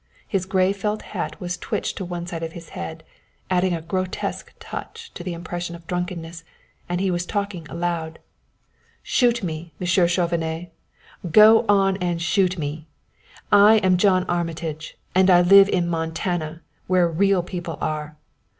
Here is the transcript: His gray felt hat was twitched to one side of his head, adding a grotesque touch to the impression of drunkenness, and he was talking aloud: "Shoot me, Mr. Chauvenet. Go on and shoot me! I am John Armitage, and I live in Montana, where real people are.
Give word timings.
His 0.27 0.47
gray 0.47 0.73
felt 0.73 1.03
hat 1.13 1.39
was 1.39 1.59
twitched 1.59 1.95
to 1.97 2.05
one 2.05 2.25
side 2.25 2.41
of 2.41 2.53
his 2.53 2.69
head, 2.69 3.03
adding 3.51 3.75
a 3.75 3.83
grotesque 3.83 4.51
touch 4.59 5.11
to 5.13 5.23
the 5.23 5.33
impression 5.35 5.75
of 5.75 5.85
drunkenness, 5.85 6.43
and 6.89 6.99
he 6.99 7.11
was 7.11 7.23
talking 7.23 7.67
aloud: 7.69 8.17
"Shoot 9.03 9.43
me, 9.43 9.73
Mr. 9.79 10.09
Chauvenet. 10.09 10.73
Go 11.31 11.67
on 11.69 11.97
and 11.97 12.19
shoot 12.19 12.57
me! 12.57 12.87
I 13.51 13.75
am 13.83 13.97
John 13.97 14.23
Armitage, 14.23 14.97
and 15.13 15.29
I 15.29 15.41
live 15.41 15.69
in 15.69 15.87
Montana, 15.87 16.63
where 16.87 17.07
real 17.07 17.43
people 17.43 17.77
are. 17.79 18.15